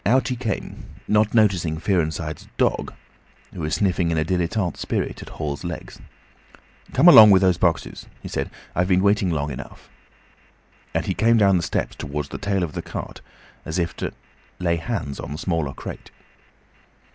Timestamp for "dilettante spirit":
4.25-5.21